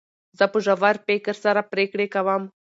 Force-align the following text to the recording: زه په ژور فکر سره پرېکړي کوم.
زه 0.37 0.45
په 0.51 0.57
ژور 0.65 0.95
فکر 1.07 1.35
سره 1.45 1.61
پرېکړي 1.71 2.07
کوم. 2.15 2.43